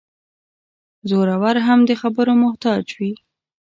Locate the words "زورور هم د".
1.09-1.91